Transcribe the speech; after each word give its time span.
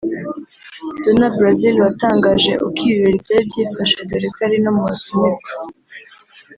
Donna 1.03 1.27
Brazile 1.35 1.79
watangaje 1.85 2.51
uko 2.67 2.79
ibi 2.83 2.95
birori 3.01 3.17
byari 3.23 3.43
byifashe 3.49 3.97
dore 4.09 4.27
ko 4.33 4.37
yari 4.43 4.57
no 4.63 4.71
mu 4.75 4.81
batumirwa 4.87 5.49